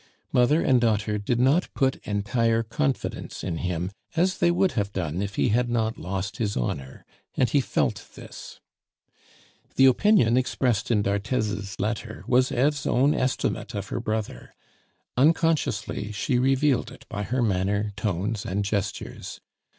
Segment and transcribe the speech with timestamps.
[0.31, 5.21] Mother and daughter did not put entire confidence in him, as they would have done
[5.21, 7.05] if he had not lost his honor;
[7.37, 8.59] and he felt this.
[9.75, 14.55] The opinion expressed in d'Arthez's letter was Eve's own estimate of her brother;
[15.17, 19.39] unconsciously she revealed it by her manner, tones, and gestures.